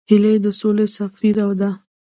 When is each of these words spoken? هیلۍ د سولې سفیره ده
هیلۍ 0.09 0.35
د 0.43 0.47
سولې 0.59 0.85
سفیره 0.97 1.47
ده 1.59 1.69